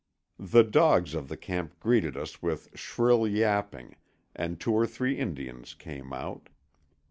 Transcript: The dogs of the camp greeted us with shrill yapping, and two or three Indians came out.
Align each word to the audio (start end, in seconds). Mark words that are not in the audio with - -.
The 0.39 0.63
dogs 0.63 1.13
of 1.13 1.27
the 1.27 1.37
camp 1.37 1.79
greeted 1.79 2.17
us 2.17 2.41
with 2.41 2.69
shrill 2.73 3.27
yapping, 3.27 3.97
and 4.35 4.59
two 4.59 4.73
or 4.73 4.87
three 4.87 5.15
Indians 5.19 5.75
came 5.75 6.11
out. 6.11 6.49